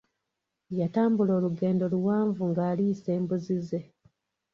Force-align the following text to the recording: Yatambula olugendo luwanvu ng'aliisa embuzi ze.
Yatambula 0.79 1.31
olugendo 1.39 1.83
luwanvu 1.93 2.41
ng'aliisa 2.51 3.09
embuzi 3.17 3.57
ze. 3.67 3.81